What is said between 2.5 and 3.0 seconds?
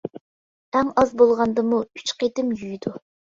يۇيىدۇ.